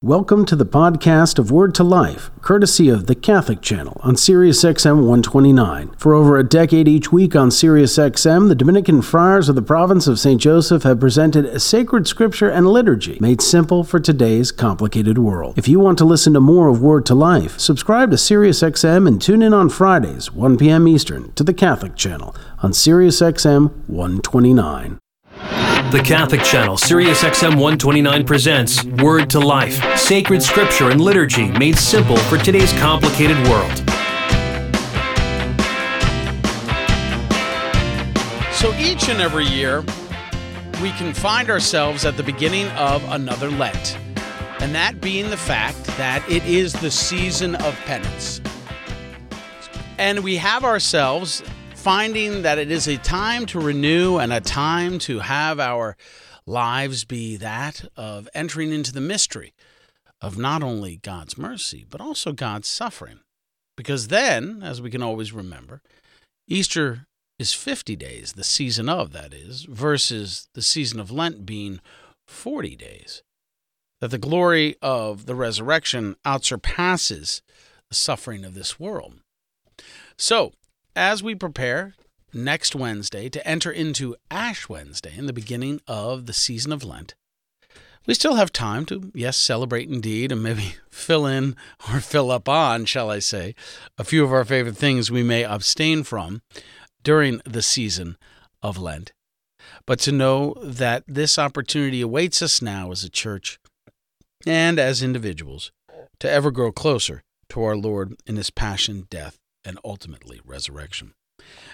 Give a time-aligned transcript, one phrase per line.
[0.00, 4.98] Welcome to the podcast of Word to Life, courtesy of the Catholic Channel on SiriusXM
[4.98, 5.90] 129.
[5.98, 10.20] For over a decade each week on SiriusXM, the Dominican friars of the province of
[10.20, 10.40] St.
[10.40, 15.58] Joseph have presented a sacred scripture and liturgy made simple for today's complicated world.
[15.58, 19.20] If you want to listen to more of Word to Life, subscribe to SiriusXM and
[19.20, 20.86] tune in on Fridays, 1 p.m.
[20.86, 25.00] Eastern, to the Catholic Channel on SiriusXM 129.
[25.90, 31.78] The Catholic Channel, Sirius XM 129 presents Word to Life, sacred scripture and liturgy made
[31.78, 33.74] simple for today's complicated world.
[38.52, 39.80] So each and every year,
[40.82, 43.96] we can find ourselves at the beginning of another Lent,
[44.60, 48.42] and that being the fact that it is the season of penance.
[49.96, 51.42] And we have ourselves
[51.78, 55.96] finding that it is a time to renew and a time to have our
[56.44, 59.54] lives be that of entering into the mystery
[60.20, 63.20] of not only God's mercy, but also God's suffering.
[63.76, 65.80] Because then, as we can always remember,
[66.48, 67.06] Easter
[67.38, 71.80] is 50 days, the season of, that is, versus the season of Lent being
[72.26, 73.22] 40 days.
[74.00, 77.40] That the glory of the resurrection outsurpasses
[77.88, 79.20] the suffering of this world.
[80.16, 80.52] So,
[80.98, 81.94] as we prepare
[82.34, 87.14] next Wednesday to enter into Ash Wednesday in the beginning of the season of Lent,
[88.04, 91.54] we still have time to, yes, celebrate indeed, and maybe fill in
[91.88, 93.54] or fill up on, shall I say,
[93.96, 96.42] a few of our favorite things we may abstain from
[97.04, 98.16] during the season
[98.60, 99.12] of Lent.
[99.86, 103.60] But to know that this opportunity awaits us now as a church
[104.46, 105.70] and as individuals
[106.18, 109.38] to ever grow closer to our Lord in his passion, death,
[109.68, 111.12] and ultimately resurrection.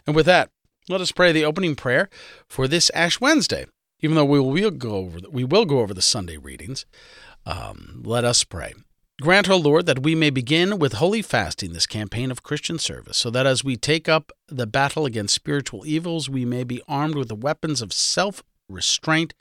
[0.07, 0.51] And with that,
[0.89, 2.11] let us pray the opening prayer
[2.49, 3.67] for this Ash Wednesday.
[4.01, 6.85] Even though we will go over the, we will go over the Sunday readings,
[7.47, 8.75] um, let us pray.
[9.23, 13.17] Grant, O Lord, that we may begin with holy fasting this campaign of Christian service,
[13.17, 17.15] so that as we take up the battle against spiritual evils, we may be armed
[17.15, 19.35] with the weapons of self restraint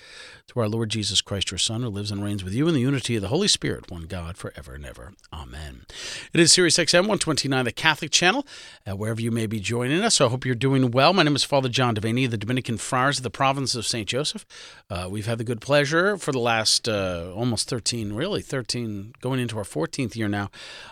[0.48, 2.82] through our Lord Jesus Christ, your Son, who lives and reigns with you in the
[2.82, 5.14] unity of the Holy Spirit, one God, forever and ever.
[5.32, 5.86] Amen.
[6.34, 8.46] It is Sirius XM 129, the Catholic channel,
[8.86, 10.20] uh, wherever you may be joining us.
[10.20, 11.14] I hope you're doing well.
[11.14, 14.08] My name is Father John Devaney, the Dominican Friars of the province of St.
[14.08, 14.46] Joseph.
[14.90, 19.40] Uh, we've had the good pleasure for the last uh, almost 13, really 13, going
[19.40, 20.52] into our 14th year now,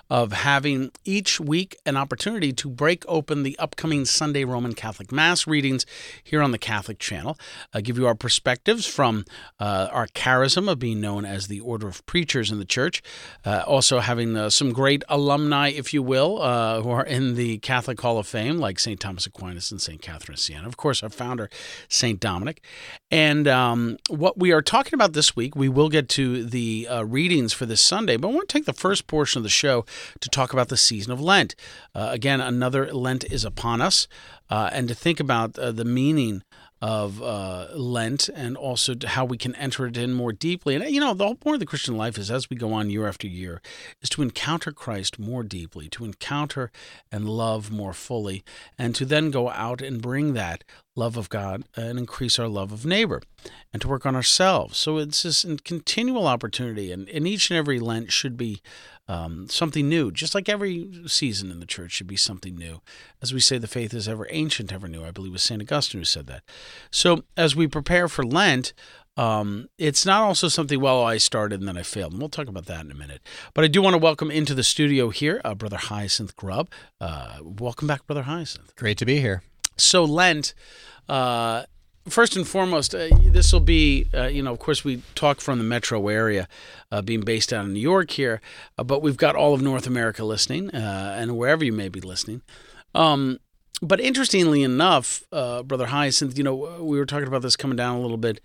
[0.10, 5.46] of having each week an opportunity to break open the upcoming Sunday Roman Catholic Mass
[5.46, 5.86] readings
[6.24, 7.38] here on the Catholic channel,
[7.82, 9.26] give you our perspectives from
[9.60, 13.02] uh, our charism of being known as the Order of Preachers in the Church.
[13.44, 17.58] Uh, also, having uh, some great alumni, if you will, uh, who are in the
[17.58, 19.00] Catholic Hall of Fame, like St.
[19.00, 20.00] Thomas Aquinas and St.
[20.04, 20.68] Catherine of Siena.
[20.68, 21.50] Of course, our founder,
[21.90, 22.20] St.
[22.20, 22.64] Dominic.
[23.10, 27.02] And um, what we are talking about this week, we will get to the uh,
[27.04, 29.84] readings for this Sunday, but I want to take the first portion of the show
[30.20, 31.56] to talk about the season of Lent.
[31.96, 34.08] Again, another Lent is upon us,
[34.48, 36.44] and to think about the meaning
[36.82, 40.76] of uh, Lent and also how we can enter it in more deeply.
[40.76, 42.90] And, you know, the whole point of the Christian life is as we go on
[42.90, 43.62] year after year,
[44.02, 46.72] is to encounter Christ more deeply, to encounter
[47.12, 48.44] and love more fully,
[48.78, 50.64] and to then go out and bring that
[50.96, 53.22] love of God and increase our love of neighbor
[53.72, 54.78] and to work on ourselves.
[54.78, 58.62] So it's this continual opportunity, and, and each and every Lent should be
[59.08, 62.82] um, something new, just like every season in the church should be something new.
[63.22, 65.04] As we say, the faith is ever ancient, ever new.
[65.04, 65.62] I believe it was St.
[65.62, 66.44] Augustine who said that.
[66.92, 68.74] So as we prepare for Lent,
[69.18, 72.14] um, it's not also something, well, I started and then I failed.
[72.14, 73.22] And we'll talk about that in a minute.
[73.54, 76.70] But I do want to welcome into the studio here uh, Brother Hyacinth Grubb.
[77.00, 78.76] Uh, welcome back, Brother Hyacinth.
[78.76, 79.44] Great to be here.
[79.78, 80.54] So, Lent.
[81.10, 81.64] Uh,
[82.08, 85.58] first and foremost, uh, this will be, uh, you know, of course, we talk from
[85.58, 86.48] the metro area,
[86.92, 88.42] uh, being based out of New York here,
[88.78, 92.02] uh, but we've got all of North America listening, uh, and wherever you may be
[92.02, 92.42] listening.
[92.96, 93.40] Um,
[93.82, 97.98] but interestingly enough, uh, Brother Hyacinth, you know, we were talking about this coming down
[97.98, 98.40] a little bit.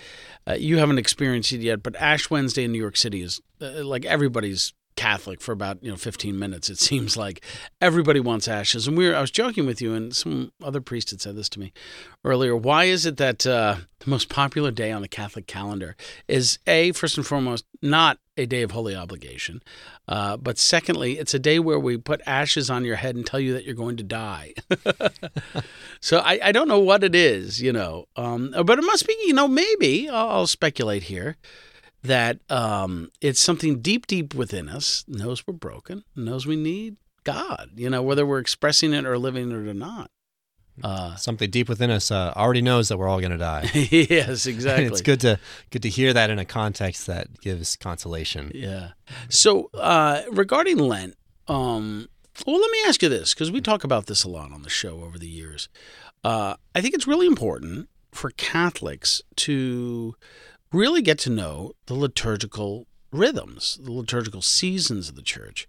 [0.57, 4.73] you haven't experienced it yet, but Ash Wednesday in New York City is like everybody's
[4.97, 6.69] Catholic for about you know 15 minutes.
[6.69, 7.45] It seems like
[7.81, 11.11] everybody wants ashes, and we were, I was joking with you, and some other priest
[11.11, 11.73] had said this to me
[12.25, 12.57] earlier.
[12.57, 15.97] Why is it that uh, the most popular day on the Catholic calendar
[16.27, 19.63] is a first and foremost not a day of holy obligation,
[20.09, 23.41] uh, but secondly, it's a day where we put ashes on your head and tell
[23.41, 24.53] you that you're going to die.
[26.01, 29.17] so I, I, don't know what it is, you know, um, but it must be,
[29.25, 31.37] you know, maybe I'll, I'll speculate here
[32.07, 37.71] that um, it's something deep, deep within us, knows we're broken, knows we need God,
[37.75, 40.11] you know, whether we're expressing it or living it or not.
[40.83, 43.71] Uh, Something deep within us uh, already knows that we're all going to die.
[43.91, 44.85] yes, exactly.
[44.85, 45.39] And it's good to
[45.71, 48.53] good to hear that in a context that gives consolation.
[48.55, 48.91] Yeah.
[49.29, 51.15] So uh, regarding Lent,
[51.49, 52.09] um,
[52.47, 54.69] well, let me ask you this because we talk about this a lot on the
[54.69, 55.69] show over the years.
[56.23, 60.15] Uh, I think it's really important for Catholics to
[60.73, 65.69] really get to know the liturgical rhythms, the liturgical seasons of the church.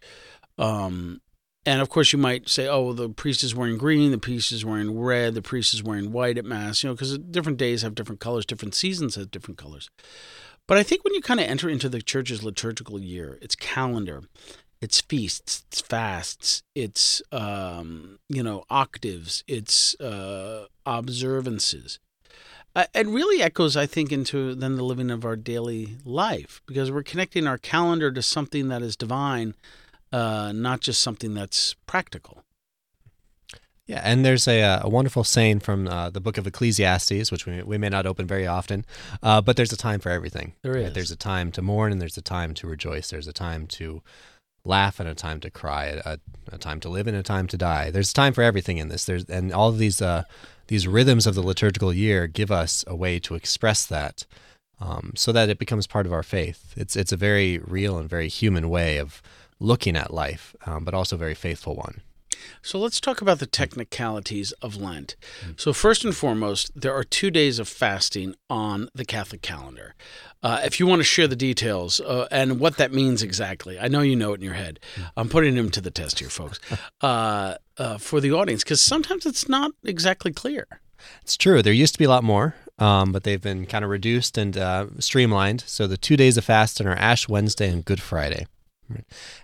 [0.57, 1.21] Um,
[1.65, 4.63] and of course, you might say, oh, the priest is wearing green, the priest is
[4.63, 7.93] wearing red, the priest is wearing white at Mass, you know, because different days have
[7.93, 9.89] different colors, different seasons have different colors.
[10.65, 14.23] But I think when you kind of enter into the church's liturgical year, its calendar,
[14.81, 21.99] its feasts, its fasts, its, um, you know, octaves, its uh, observances,
[22.77, 26.91] uh, it really echoes, I think, into then the living of our daily life because
[26.91, 29.55] we're connecting our calendar to something that is divine
[30.11, 32.43] uh, not just something that's practical.
[33.85, 37.45] Yeah, and there's a, uh, a wonderful saying from uh, the book of Ecclesiastes, which
[37.45, 38.85] we, we may not open very often,
[39.23, 40.53] uh, but there's a time for everything.
[40.61, 40.83] There is.
[40.85, 40.93] Right?
[40.93, 43.09] There's a time to mourn and there's a time to rejoice.
[43.09, 44.01] There's a time to
[44.65, 46.17] laugh and a time to cry, a,
[46.51, 47.89] a time to live and a time to die.
[47.89, 49.05] There's time for everything in this.
[49.05, 50.23] There's and all of these uh,
[50.67, 54.25] these rhythms of the liturgical year give us a way to express that,
[54.79, 56.73] um, so that it becomes part of our faith.
[56.75, 59.21] It's it's a very real and very human way of
[59.59, 62.01] looking at life, um, but also a very faithful one.
[62.61, 65.15] So let's talk about the technicalities of Lent.
[65.55, 69.95] So, first and foremost, there are two days of fasting on the Catholic calendar.
[70.43, 73.87] Uh, if you want to share the details uh, and what that means exactly, I
[73.87, 74.79] know you know it in your head.
[75.15, 76.59] I'm putting them to the test here, folks,
[77.01, 80.67] uh, uh, for the audience, because sometimes it's not exactly clear.
[81.21, 81.61] It's true.
[81.61, 84.57] There used to be a lot more, um, but they've been kind of reduced and
[84.57, 85.63] uh, streamlined.
[85.67, 88.47] So, the two days of fasting are Ash Wednesday and Good Friday.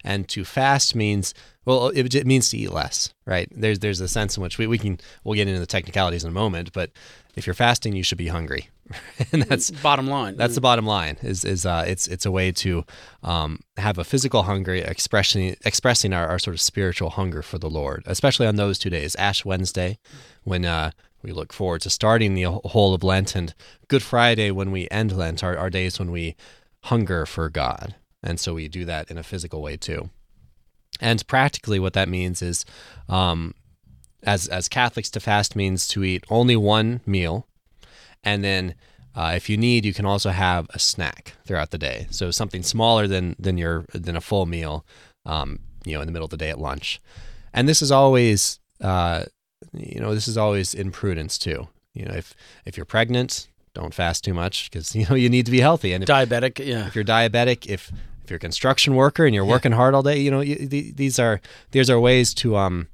[0.04, 1.34] And to fast means
[1.66, 3.48] well, it, it, means to eat less, right?
[3.56, 6.30] There's there's a sense in which we, we can we'll get into the technicalities in
[6.30, 6.92] a moment, but
[7.36, 8.70] if you're fasting, you should be hungry,
[9.32, 10.36] and that's bottom line.
[10.36, 11.18] That's the bottom line.
[11.22, 12.84] Is is uh, it's it's a way to
[13.24, 17.70] um, have a physical hunger expressing expressing our, our sort of spiritual hunger for the
[17.70, 20.00] Lord, especially on those two days, Ash Wednesday,
[20.44, 20.92] when uh,
[21.22, 23.54] we look forward to starting the whole of Lent, and
[23.88, 26.36] Good Friday when we end Lent, are, are days when we
[26.84, 27.96] hunger for God.
[28.24, 30.10] And so we do that in a physical way too.
[31.02, 32.66] And practically, what that means is,
[33.10, 33.56] um,
[34.22, 37.48] as as Catholics, to fast means to eat only one meal,
[38.24, 38.76] and then
[39.16, 42.08] uh, if you need, you can also have a snack throughout the day.
[42.10, 44.86] So something smaller than than your than a full meal,
[45.26, 47.02] um, you know, in the middle of the day at lunch.
[47.54, 49.26] And this is always, uh,
[49.74, 51.68] you know, this is always in prudence too.
[51.94, 52.34] You know, if
[52.66, 55.94] if you're pregnant, don't fast too much because you know you need to be healthy.
[55.94, 56.88] And if, diabetic, yeah.
[56.88, 57.92] If you're diabetic, if
[58.24, 61.20] if you're a construction worker and you're working hard all day, you know, you, these
[61.20, 61.42] are
[61.72, 62.88] these are ways to um,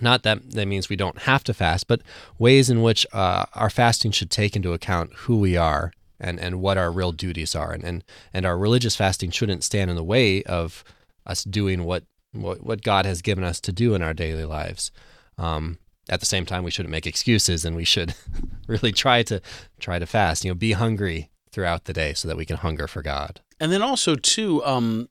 [0.00, 2.00] not that that means we don't have to fast, but
[2.38, 6.60] ways in which uh, our fasting should take into account who we are and and
[6.60, 10.04] what our real duties are, and and and our religious fasting shouldn't stand in the
[10.04, 10.84] way of
[11.26, 14.90] us doing what what, what God has given us to do in our daily lives.
[15.38, 15.78] Um,
[16.08, 18.14] at the same time, we shouldn't make excuses, and we should
[18.66, 19.40] really try to
[19.78, 20.44] try to fast.
[20.44, 23.40] You know, be hungry throughout the day so that we can hunger for God.
[23.62, 25.08] And then also too, um,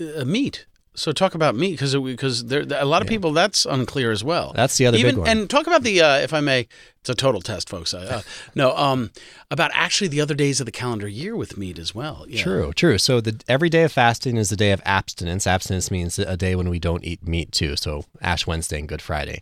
[0.00, 0.66] uh, meat.
[0.94, 3.16] So talk about meat because because there a lot of yeah.
[3.16, 4.52] people that's unclear as well.
[4.56, 5.28] That's the other Even, big one.
[5.28, 6.66] And talk about the uh, if I may,
[7.00, 7.94] it's a total test, folks.
[7.94, 8.20] Uh,
[8.54, 9.10] no, um,
[9.50, 12.26] about actually the other days of the calendar year with meat as well.
[12.28, 12.42] Yeah.
[12.42, 12.98] True, true.
[12.98, 15.46] So the every day of fasting is the day of abstinence.
[15.46, 17.74] Abstinence means a day when we don't eat meat too.
[17.76, 19.40] So Ash Wednesday and Good Friday,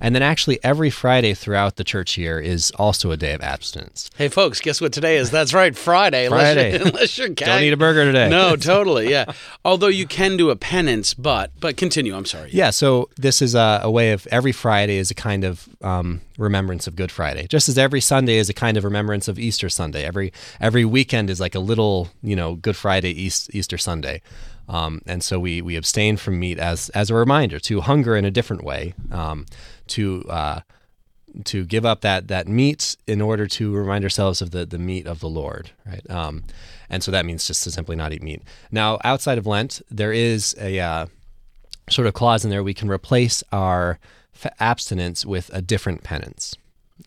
[0.00, 4.08] and then actually every Friday throughout the church year is also a day of abstinence.
[4.16, 5.32] Hey, folks, guess what today is?
[5.32, 6.28] That's right, Friday.
[6.28, 6.76] Friday.
[6.76, 8.28] Unless you're, unless you're don't eat a burger today.
[8.28, 9.10] No, totally.
[9.10, 9.32] Yeah.
[9.64, 12.16] Although you can do a penance, but but continue.
[12.16, 12.50] I'm sorry.
[12.52, 12.70] Yeah.
[12.70, 16.86] So this is a, a way of every Friday is a kind of um, remembrance
[16.86, 20.04] of Good Friday, just as every Sunday is a kind of remembrance of Easter Sunday.
[20.04, 24.22] Every every weekend is like a little, you know, Good Friday, East, Easter Sunday.
[24.68, 28.24] Um, and so we we abstain from meat as as a reminder to hunger in
[28.24, 29.46] a different way, um,
[29.88, 30.60] to uh,
[31.44, 35.06] to give up that that meat in order to remind ourselves of the the meat
[35.06, 36.08] of the Lord, right?
[36.10, 36.44] Um,
[36.88, 38.42] and so that means just to simply not eat meat.
[38.70, 41.06] Now, outside of Lent, there is a uh,
[41.90, 43.98] sort of clause in there we can replace our
[44.58, 46.56] abstinence with a different penance.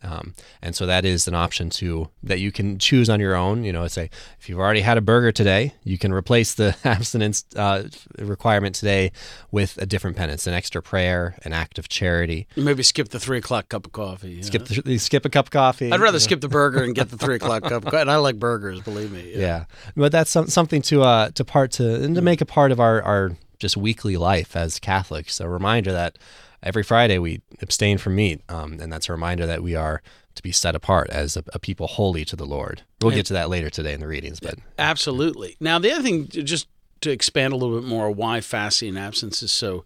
[0.02, 3.64] Um, and so that is an option to that you can choose on your own.
[3.64, 7.46] You know, say if you've already had a burger today, you can replace the abstinence
[7.56, 7.88] uh,
[8.18, 9.12] requirement today
[9.52, 12.48] with a different penance, an extra prayer, an act of charity.
[12.56, 14.42] Maybe skip the three o'clock cup of coffee.
[14.42, 15.92] Skip the, skip a cup of coffee.
[15.92, 17.86] I'd rather skip the burger and get the three o'clock cup.
[17.86, 17.94] Of.
[17.94, 19.32] And I like burgers, believe me.
[19.34, 19.66] Yeah, yeah.
[19.96, 22.80] but that's some, something to uh, to part to and to make a part of
[22.80, 25.40] our our just weekly life as Catholics.
[25.40, 26.18] A reminder that
[26.64, 30.02] every Friday we abstain from meat, um, and that's a reminder that we are
[30.36, 32.82] to be set apart as a, a people holy to the Lord.
[33.02, 35.58] We'll get to that later today in the readings, but absolutely.
[35.60, 36.68] Now, the other thing, just
[37.02, 39.86] to expand a little bit more, why fasting and abstinence is so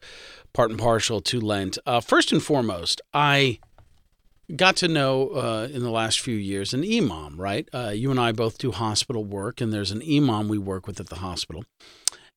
[0.53, 1.77] part and partial to Lent.
[1.85, 3.59] Uh, first and foremost, I
[4.55, 7.67] got to know uh, in the last few years an imam, right?
[7.73, 10.99] Uh, you and I both do hospital work, and there's an imam we work with
[10.99, 11.65] at the hospital.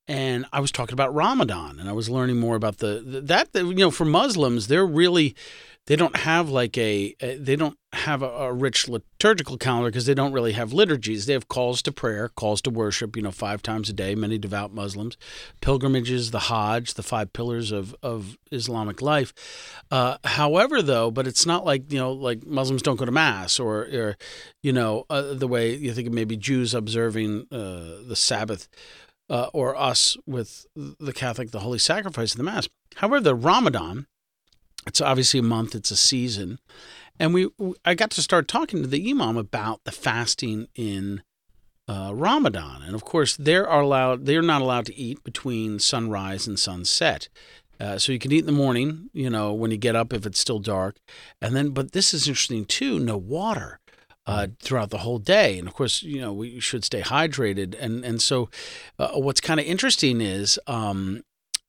[0.09, 3.75] And I was talking about Ramadan, and I was learning more about the that you
[3.75, 5.37] know for Muslims they're really
[5.87, 10.15] they don't have like a, they don't have a, a rich liturgical calendar because they
[10.15, 11.27] don't really have liturgies.
[11.27, 14.15] They have calls to prayer, calls to worship, you know, five times a day.
[14.15, 15.17] Many devout Muslims,
[15.61, 19.33] pilgrimages, the Hajj, the five pillars of of Islamic life.
[19.91, 23.59] Uh, however, though, but it's not like you know, like Muslims don't go to mass
[23.59, 24.17] or, or
[24.63, 28.69] you know, uh, the way you think maybe Jews observing uh, the Sabbath.
[29.31, 32.69] Uh, or us with the Catholic, the Holy Sacrifice of the Mass.
[32.97, 34.09] However, the Ramadan,
[34.89, 36.59] it's obviously a month, it's a season.
[37.21, 37.49] And we,
[37.85, 41.23] I got to start talking to the imam about the fasting in
[41.87, 42.83] uh, Ramadan.
[42.83, 47.29] And of course, they're allowed, they're not allowed to eat between sunrise and sunset.
[47.81, 50.27] Uh, so you can eat in the morning, you know, when you get up if
[50.27, 50.97] it's still dark.
[51.41, 53.80] And then, but this is interesting too no water.
[54.31, 57.75] Uh, throughout the whole day, and of course, you know we should stay hydrated.
[57.81, 58.49] And and so,
[58.99, 61.23] uh, what's kind of interesting is um,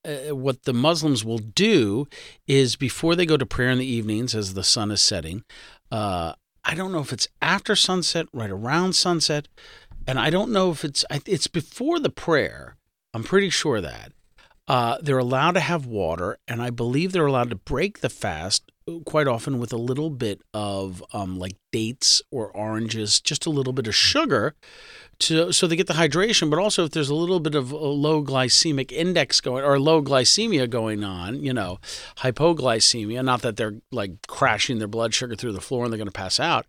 [0.06, 2.08] uh, what the Muslims will do
[2.48, 5.44] is before they go to prayer in the evenings as the sun is setting,
[5.92, 9.48] uh, I don't know if it's after sunset, right around sunset,
[10.08, 12.78] and I don't know if it's it's before the prayer.
[13.14, 14.14] I'm pretty sure that
[14.68, 18.72] uh, they're allowed to have water, and I believe they're allowed to break the fast
[19.00, 23.74] quite often with a little bit of um, like dates or oranges, just a little
[23.74, 24.54] bit of sugar,
[25.20, 27.78] to so they get the hydration, but also if there's a little bit of a
[27.78, 31.80] low glycemic index going or low glycemia going on, you know,
[32.18, 36.08] hypoglycemia, not that they're like crashing their blood sugar through the floor and they're going
[36.08, 36.66] to pass out,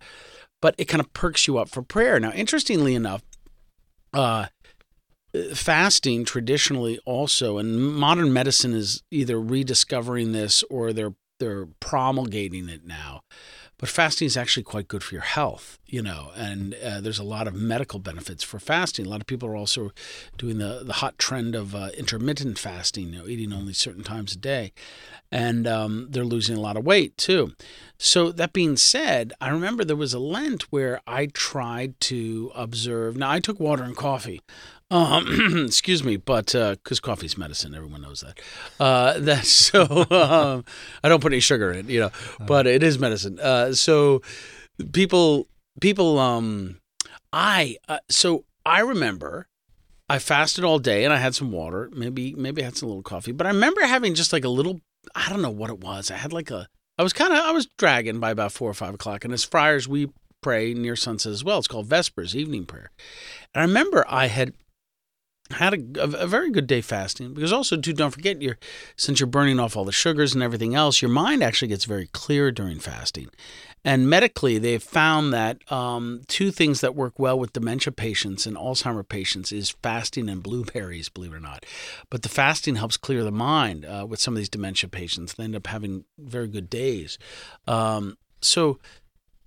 [0.60, 2.20] but it kind of perks you up for prayer.
[2.20, 3.22] Now, interestingly enough,
[4.12, 4.46] uh,
[5.54, 12.86] fasting traditionally also and modern medicine is either rediscovering this or they're they're promulgating it
[12.86, 13.20] now
[13.82, 17.24] but fasting is actually quite good for your health, you know, and uh, there's a
[17.24, 19.06] lot of medical benefits for fasting.
[19.06, 19.90] A lot of people are also
[20.38, 24.34] doing the, the hot trend of uh, intermittent fasting, you know, eating only certain times
[24.34, 24.72] a day,
[25.32, 27.52] and um, they're losing a lot of weight too.
[27.98, 33.16] So, that being said, I remember there was a Lent where I tried to observe.
[33.16, 34.40] Now, I took water and coffee.
[34.90, 38.40] Um, excuse me, but because uh, coffee's medicine, everyone knows that.
[38.78, 40.06] Uh, that's so.
[40.10, 40.64] Um,
[41.02, 42.10] I don't put any sugar in, you know,
[42.46, 43.38] but it is medicine.
[43.40, 44.20] Uh, so
[44.92, 45.46] people,
[45.80, 46.80] people, um,
[47.32, 49.46] I uh, so I remember
[50.08, 53.02] I fasted all day and I had some water, maybe maybe I had some little
[53.02, 54.80] coffee, but I remember having just like a little.
[55.14, 56.10] I don't know what it was.
[56.10, 56.68] I had like a.
[56.98, 59.44] I was kind of I was dragging by about four or five o'clock, and as
[59.44, 60.10] friars we
[60.42, 61.58] pray near sunset as well.
[61.58, 62.90] It's called Vespers, evening prayer.
[63.54, 64.52] And I remember I had
[65.54, 68.58] had a, a, very good day fasting because also too don't forget your
[68.96, 72.08] since you're burning off all the sugars and everything else your mind actually gets very
[72.08, 73.28] clear during fasting.
[73.84, 78.56] And medically they've found that um, two things that work well with dementia patients and
[78.56, 81.66] alzheimer patients is fasting and blueberries believe it or not.
[82.10, 85.34] But the fasting helps clear the mind uh, with some of these dementia patients.
[85.34, 87.18] They end up having very good days.
[87.66, 88.78] Um, so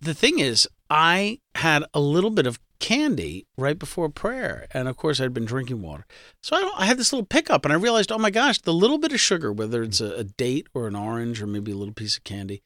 [0.01, 4.67] the thing is i had a little bit of candy right before prayer.
[4.71, 6.05] And of course, I'd been drinking water.
[6.41, 8.97] So I, I, had this little pickup and I realized, oh my gosh, the little
[8.97, 11.93] bit of sugar, whether it's a, a date or an orange or maybe a little
[11.93, 12.61] piece of candy,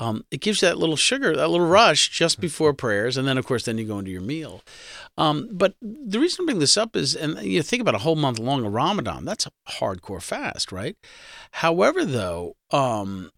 [0.00, 3.18] um, it gives you that little sugar, that little rush just before prayers.
[3.18, 4.62] And then, of course, then you go into your meal.
[5.18, 8.16] Um, but the reason I bring this up is, and you think about a whole
[8.16, 10.96] month long of Ramadan, that's a hardcore fast, right?
[11.52, 13.30] However, though, um,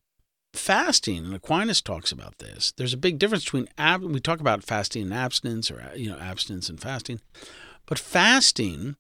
[0.55, 2.73] fasting, and Aquinas talks about this.
[2.77, 6.19] There's a big difference between ab- we talk about fasting and abstinence, or you know,
[6.19, 7.21] abstinence and fasting,
[7.87, 8.97] but fasting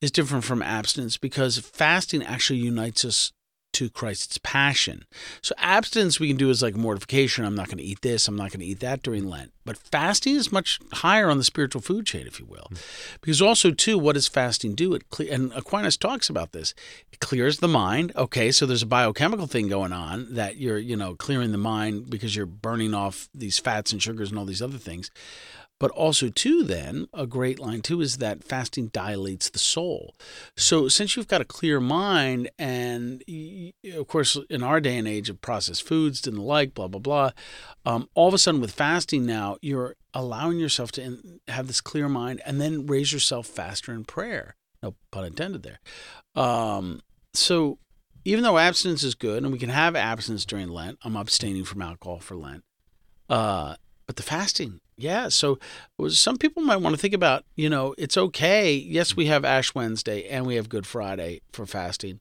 [0.00, 3.32] is different from abstinence because fasting actually unites us
[3.76, 5.04] to Christ's passion.
[5.42, 7.44] So abstinence we can do is like mortification.
[7.44, 8.26] I'm not going to eat this.
[8.26, 9.52] I'm not going to eat that during Lent.
[9.66, 12.70] But fasting is much higher on the spiritual food chain, if you will,
[13.20, 14.94] because also too, what does fasting do?
[14.94, 16.72] It cle- and Aquinas talks about this.
[17.12, 18.12] It clears the mind.
[18.16, 22.08] Okay, so there's a biochemical thing going on that you're you know clearing the mind
[22.08, 25.10] because you're burning off these fats and sugars and all these other things.
[25.78, 30.14] But also, too, then, a great line, too, is that fasting dilates the soul.
[30.56, 33.22] So, since you've got a clear mind, and
[33.94, 37.00] of course, in our day and age of processed foods and the like, blah, blah,
[37.00, 37.30] blah,
[37.84, 41.18] um, all of a sudden with fasting now, you're allowing yourself to
[41.48, 44.56] have this clear mind and then raise yourself faster in prayer.
[44.82, 45.80] No pun intended there.
[46.34, 47.02] Um,
[47.34, 47.78] so,
[48.24, 51.82] even though abstinence is good and we can have abstinence during Lent, I'm abstaining from
[51.82, 52.64] alcohol for Lent.
[53.28, 53.76] Uh,
[54.06, 55.28] but the fasting, yeah.
[55.28, 55.58] So
[56.08, 58.72] some people might want to think about, you know, it's okay.
[58.72, 62.20] Yes, we have Ash Wednesday and we have Good Friday for fasting.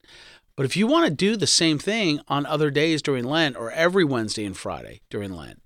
[0.55, 3.71] But if you want to do the same thing on other days during Lent or
[3.71, 5.61] every Wednesday and Friday during Lent,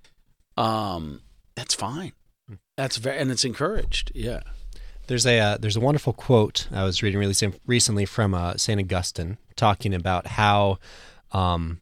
[0.57, 1.21] um,
[1.55, 2.13] that's fine.
[2.47, 2.55] Hmm.
[2.75, 4.11] That's very, and it's encouraged.
[4.15, 4.41] Yeah.
[5.07, 7.35] There's a uh, there's a wonderful quote I was reading really
[7.65, 10.77] recently from uh, Saint Augustine talking about how
[11.31, 11.81] um,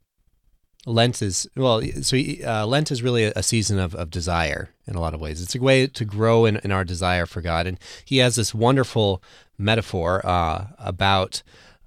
[0.88, 5.02] Lent is well, so uh, Lent is really a, season of, of desire in a
[5.02, 5.42] lot of ways.
[5.42, 8.56] It's a way to grow in, in our desire for God, and he has this
[8.56, 9.22] wonderful
[9.58, 11.44] metaphor uh, about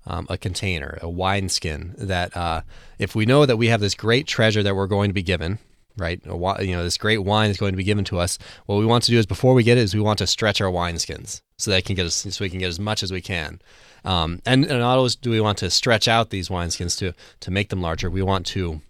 [0.06, 1.94] um, a container, a wineskin.
[1.96, 2.60] That uh,
[2.98, 5.58] if we know that we have this great treasure that we're going to be given,
[5.96, 6.20] right?
[6.26, 8.38] You know, this great wine is going to be given to us.
[8.66, 10.60] What we want to do is before we get it is we want to stretch
[10.60, 13.22] our wineskins so that can get us, so we can get as much as we
[13.22, 13.62] can.
[14.04, 17.50] Um, and, and not always do we want to stretch out these wineskins to to
[17.50, 18.10] make them larger.
[18.10, 18.82] We want to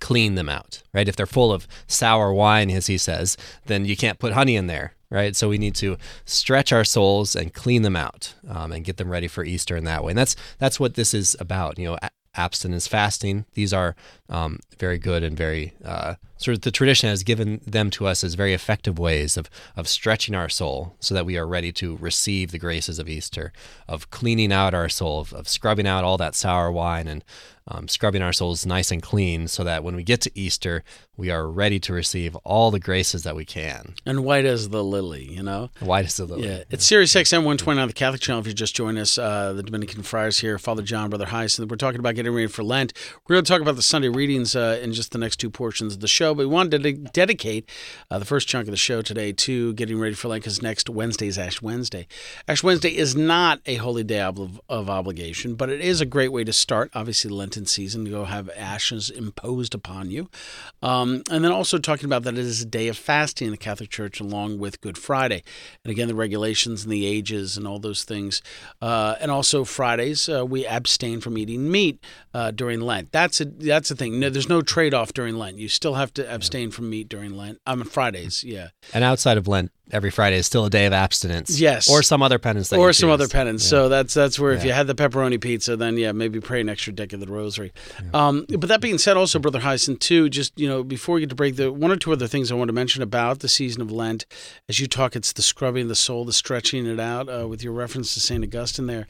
[0.00, 1.08] clean them out, right?
[1.08, 3.36] If they're full of sour wine, as he says,
[3.66, 5.34] then you can't put honey in there, right?
[5.36, 9.10] So we need to stretch our souls and clean them out um, and get them
[9.10, 10.10] ready for Easter in that way.
[10.10, 11.78] And that's that's what this is about.
[11.78, 11.98] You know,
[12.36, 13.44] abstinence fasting.
[13.54, 13.94] These are
[14.28, 18.24] um, very good and very uh, sort of the tradition has given them to us
[18.24, 21.96] as very effective ways of of stretching our soul so that we are ready to
[21.96, 23.52] receive the graces of Easter,
[23.88, 27.24] of cleaning out our soul, of, of scrubbing out all that sour wine and
[27.66, 30.84] um, scrubbing our souls nice and clean so that when we get to Easter,
[31.16, 33.94] we are ready to receive all the graces that we can.
[34.04, 35.70] And white as the lily, you know?
[35.80, 36.46] White as the lily.
[36.46, 36.64] Yeah.
[36.70, 38.40] It's Sirius XM 120 on the Catholic Channel.
[38.40, 41.70] If you just joined us, uh, the Dominican Friars here, Father John, Brother Hyacinth.
[41.70, 42.92] We're talking about getting ready for Lent.
[43.26, 45.94] We're going to talk about the Sunday readings uh, in just the next two portions
[45.94, 47.68] of the show, but we wanted to dedicate
[48.10, 50.88] uh, the first chunk of the show today to getting ready for Lent because next
[50.88, 52.06] Wednesday is Ash Wednesday.
[52.48, 56.32] Ash Wednesday is not a holy day of, of obligation, but it is a great
[56.32, 60.30] way to start, obviously, the Lenten season, to go have ashes imposed upon you.
[60.82, 63.58] Um, and then also talking about that it is a day of fasting in the
[63.58, 65.42] Catholic Church along with Good Friday.
[65.84, 68.40] And again, the regulations and the ages and all those things.
[68.80, 72.00] Uh, and also Fridays, uh, we abstain from eating meat
[72.32, 73.12] uh, during Lent.
[73.12, 74.20] That's a that's a thing.
[74.20, 75.58] No, there's no trade off during Lent.
[75.58, 77.60] You still have to abstain from meat during Lent.
[77.66, 78.68] I'm um, Fridays, yeah.
[78.92, 81.58] And outside of Lent, every Friday is still a day of abstinence.
[81.58, 82.72] Yes, or some other penance.
[82.72, 83.64] or some other penance.
[83.64, 83.70] Yeah.
[83.70, 84.58] So that's that's where yeah.
[84.58, 87.26] if you had the pepperoni pizza, then yeah, maybe pray an extra deck of the
[87.26, 87.72] Rosary.
[88.02, 88.26] Yeah.
[88.26, 91.30] Um, but that being said, also Brother Hyacinth, too, just you know, before we get
[91.30, 93.82] to break, the one or two other things I want to mention about the season
[93.82, 94.26] of Lent,
[94.68, 97.72] as you talk, it's the scrubbing the soul, the stretching it out, uh, with your
[97.72, 99.06] reference to Saint Augustine there.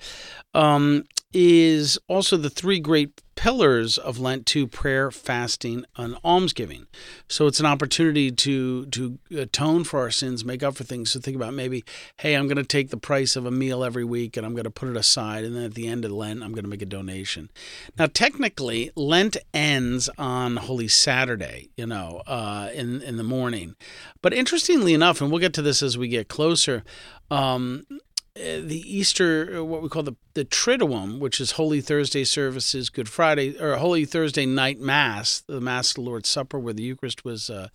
[0.54, 6.86] Um, is also the three great pillars of Lent to prayer, fasting, and almsgiving.
[7.28, 11.10] So it's an opportunity to to atone for our sins, make up for things.
[11.10, 11.84] So think about maybe,
[12.18, 14.64] hey, I'm going to take the price of a meal every week and I'm going
[14.64, 16.82] to put it aside, and then at the end of Lent, I'm going to make
[16.82, 17.50] a donation.
[17.98, 23.76] Now, technically, Lent ends on Holy Saturday, you know, uh, in in the morning.
[24.22, 26.82] But interestingly enough, and we'll get to this as we get closer.
[27.30, 27.86] Um,
[28.36, 32.90] uh, the Easter, uh, what we call the, the Triduum, which is Holy Thursday services,
[32.90, 36.82] Good Friday, or Holy Thursday night Mass, the Mass of the Lord's Supper, where the
[36.82, 37.68] Eucharist was uh,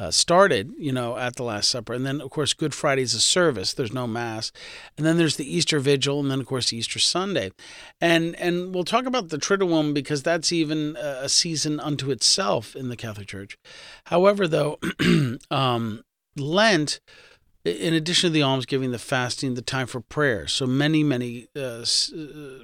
[0.00, 1.92] uh, started, you know, at the Last Supper.
[1.92, 3.74] And then, of course, Good Friday is a service.
[3.74, 4.50] There's no Mass.
[4.96, 7.52] And then there's the Easter Vigil, and then, of course, Easter Sunday.
[8.00, 12.88] And and we'll talk about the Triduum because that's even a season unto itself in
[12.88, 13.58] the Catholic Church.
[14.04, 14.78] However, though,
[15.50, 16.02] um,
[16.34, 17.00] Lent
[17.64, 20.46] in addition to the almsgiving, the fasting, the time for prayer.
[20.46, 21.84] So many, many uh, uh,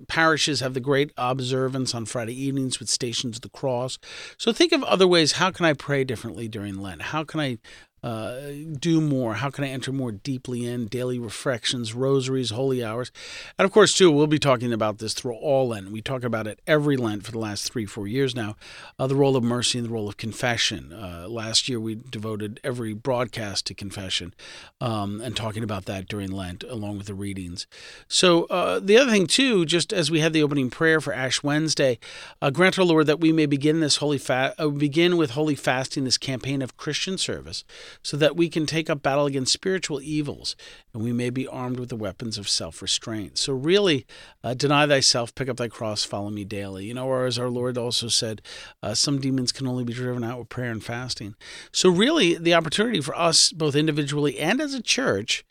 [0.09, 3.99] parishes have the great observance on Friday evenings with Stations of the Cross.
[4.39, 5.33] So think of other ways.
[5.33, 7.03] How can I pray differently during Lent?
[7.03, 7.59] How can I
[8.03, 8.37] uh,
[8.79, 9.35] do more?
[9.35, 13.11] How can I enter more deeply in daily reflections, rosaries, holy hours?
[13.59, 15.91] And of course, too, we'll be talking about this through all Lent.
[15.91, 18.57] We talk about it every Lent for the last three, four years now.
[18.99, 20.93] Uh, the role of mercy and the role of confession.
[20.93, 24.35] Uh, last year, we devoted every broadcast to confession
[24.81, 27.67] um, and talking about that during Lent, along with the readings.
[28.09, 31.43] So, uh, the other thing, too, just as we had the opening prayer for Ash
[31.43, 31.99] Wednesday,
[32.41, 36.05] uh, grant our Lord that we may begin this holy fa- begin with holy fasting,
[36.05, 37.65] this campaign of Christian service
[38.03, 40.57] so that we can take up battle against spiritual evils
[40.93, 43.39] and we may be armed with the weapons of self restraint.
[43.39, 44.07] So, really,
[44.43, 46.87] uh, deny thyself, pick up thy cross, follow me daily.
[46.87, 48.43] You know, or as our Lord also said,
[48.83, 51.35] uh, some demons can only be driven out with prayer and fasting.
[51.73, 55.45] So, really, the opportunity for us, both individually and as a church,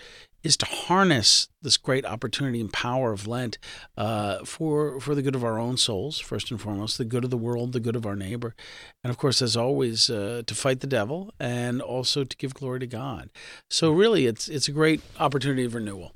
[0.45, 3.57] is to harness this great opportunity and power of Lent
[3.97, 7.31] uh, for for the good of our own souls, first and foremost, the good of
[7.31, 8.55] the world, the good of our neighbor,
[9.03, 12.79] and of course, as always, uh, to fight the devil and also to give glory
[12.79, 13.31] to God.
[13.69, 16.13] So really, it's it's a great opportunity of renewal.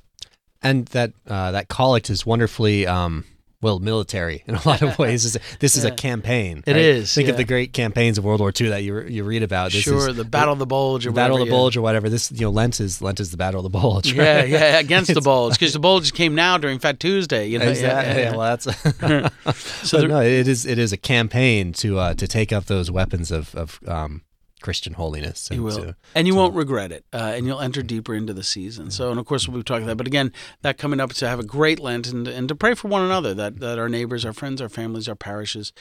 [0.62, 2.86] And that uh, that collect is wonderfully.
[2.86, 3.26] Um
[3.62, 5.38] well, military in a lot of ways.
[5.60, 6.64] This is a campaign.
[6.66, 6.82] It right?
[6.82, 9.72] is, Think of the great campaigns of World War II that you you read about.
[9.72, 11.58] This sure, is, the Battle of the Bulge or Battle of whatever, the yeah.
[11.58, 12.10] Bulge or whatever.
[12.10, 14.14] This you know Lent is Lent is the Battle of the Bulge.
[14.14, 14.50] Yeah, right?
[14.50, 17.48] yeah, against the bulge because the bulge came now during Fat Tuesday.
[17.48, 18.22] You know, yeah, Exactly.
[18.24, 18.36] yeah, yeah.
[18.36, 22.54] Well, that's So there- no, it is it is a campaign to uh, to take
[22.54, 24.22] up those weapons of of um,
[24.62, 25.50] Christian holiness.
[25.52, 28.34] You and will, to- and you won't regret it, uh, and you'll enter deeper into
[28.34, 28.92] the season.
[28.92, 29.98] So, and of course, we'll be talking about that.
[29.98, 32.88] But again, that coming up to have a great Lent and and to pray for
[32.88, 35.74] one another that that our neighbors, our friends, our families, our parishes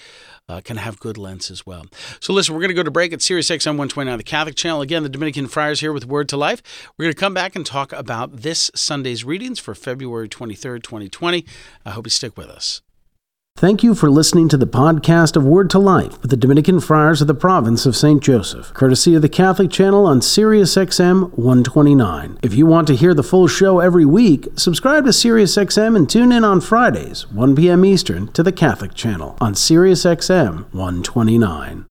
[0.48, 1.86] uh, can have good Lents as well.
[2.20, 4.80] So, listen, we're going to go to break at Sirius XM 129, the Catholic channel.
[4.80, 6.62] Again, the Dominican Friars here with Word to Life.
[6.96, 11.44] We're going to come back and talk about this Sunday's readings for February 23rd, 2020.
[11.84, 12.82] I hope you stick with us.
[13.58, 17.20] Thank you for listening to the podcast of Word to Life with the Dominican Friars
[17.20, 18.22] of the Province of St.
[18.22, 22.38] Joseph, courtesy of the Catholic Channel on Sirius XM 129.
[22.40, 26.08] If you want to hear the full show every week, subscribe to Sirius XM and
[26.08, 27.84] tune in on Fridays, 1 p.m.
[27.84, 31.84] Eastern, to the Catholic Channel on Sirius XM 129.